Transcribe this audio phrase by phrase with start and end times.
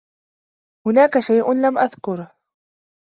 [0.87, 2.35] هناك شيء لم أذكره.